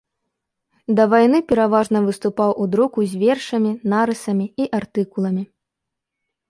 Да 0.99 1.03
вайны 1.11 1.41
пераважна 1.51 2.01
выступаў 2.07 2.49
у 2.65 2.67
друку 2.77 2.99
з 3.13 3.21
вершамі, 3.25 3.71
нарысамі 3.95 4.45
і 4.65 4.69
артыкуламі. 4.81 5.43